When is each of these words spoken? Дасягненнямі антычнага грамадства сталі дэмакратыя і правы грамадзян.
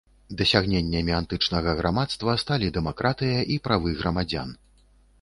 Дасягненнямі 0.37 1.13
антычнага 1.19 1.77
грамадства 1.83 2.37
сталі 2.47 2.73
дэмакратыя 2.81 3.39
і 3.55 3.63
правы 3.71 3.99
грамадзян. 4.05 4.61